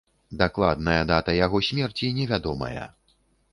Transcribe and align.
Дакладная 0.39 0.95
дата 1.11 1.35
яго 1.45 1.61
смерці 1.69 2.11
невядомая. 2.19 2.91